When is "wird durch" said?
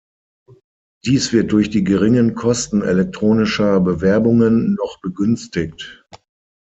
1.31-1.69